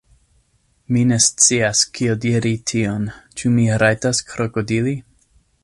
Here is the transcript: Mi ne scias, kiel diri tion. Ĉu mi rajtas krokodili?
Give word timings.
Mi 0.95 1.03
ne 1.09 1.17
scias, 1.25 1.83
kiel 1.99 2.17
diri 2.23 2.53
tion. 2.71 3.05
Ĉu 3.41 3.55
mi 3.59 3.69
rajtas 3.85 4.25
krokodili? 4.33 4.95